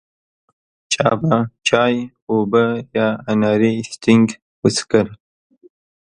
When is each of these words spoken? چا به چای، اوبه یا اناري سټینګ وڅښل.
چا 0.93 1.09
به 1.21 1.35
چای، 1.67 1.95
اوبه 2.29 2.65
یا 2.97 3.07
اناري 3.31 3.73
سټینګ 3.93 4.27
وڅښل. 4.61 5.07